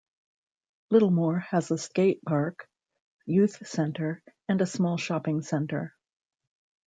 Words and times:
Littlemoor 0.91 1.37
has 1.43 1.69
a 1.69 1.75
skatepark, 1.75 2.55
youth 3.27 3.67
centre 3.67 4.23
and 4.49 4.59
a 4.59 4.65
small 4.65 4.97
shopping 4.97 5.43
centre. 5.43 5.93